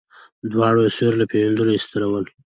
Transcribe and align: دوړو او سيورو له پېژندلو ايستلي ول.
دوړو 0.51 0.81
او 0.85 0.93
سيورو 0.95 1.19
له 1.21 1.25
پېژندلو 1.31 1.71
ايستلي 1.75 2.07
ول. 2.09 2.25